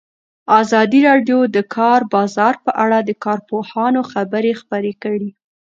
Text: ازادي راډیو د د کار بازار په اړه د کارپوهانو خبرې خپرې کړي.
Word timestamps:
ازادي 0.61 0.99
راډیو 1.09 1.39
د 1.47 1.51
د 1.55 1.57
کار 1.75 1.99
بازار 2.13 2.55
په 2.65 2.71
اړه 2.83 2.97
د 3.01 3.11
کارپوهانو 3.25 4.01
خبرې 4.11 4.51
خپرې 4.61 4.93
کړي. 5.03 5.29